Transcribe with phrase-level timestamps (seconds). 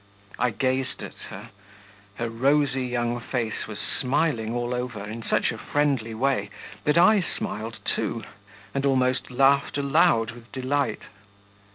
[0.39, 1.51] I gazed at her;
[2.15, 6.49] her rosy young face was smiling all over in such a friendly way
[6.85, 8.23] that I smiled too,
[8.73, 11.01] and almost laughed aloud with delight.